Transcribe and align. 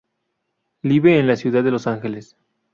Live 0.81 1.19
en 1.19 1.27
la 1.27 1.35
ciudad 1.35 1.63
de 1.63 1.69
Los 1.69 1.85
Ángeles. 1.85 2.35